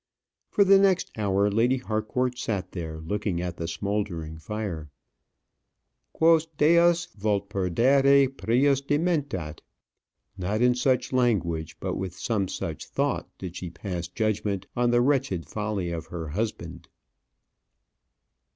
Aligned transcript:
For 0.49 0.63
the 0.63 0.79
next 0.79 1.11
hour, 1.15 1.51
Lady 1.51 1.77
Harcourt 1.77 2.35
sat 2.39 2.71
there 2.71 2.99
looking 3.01 3.39
at 3.39 3.57
the 3.57 3.67
smouldering 3.67 4.39
fire. 4.39 4.89
"Quos 6.11 6.47
Deus 6.57 7.05
vult 7.15 7.51
perdere, 7.51 8.27
prius 8.27 8.81
dementat." 8.81 9.61
Not 10.39 10.59
in 10.63 10.73
such 10.73 11.13
language, 11.13 11.79
but 11.79 11.97
with 11.97 12.17
some 12.17 12.47
such 12.47 12.87
thought, 12.87 13.29
did 13.37 13.55
she 13.55 13.69
pass 13.69 14.07
judgment 14.07 14.65
on 14.75 14.89
the 14.89 15.01
wretched 15.01 15.45
folly 15.45 15.91
of 15.91 16.07
her 16.07 16.29
husband. 16.29 16.87